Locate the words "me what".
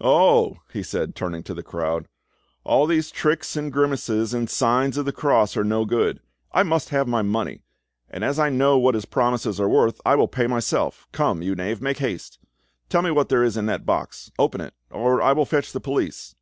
13.02-13.28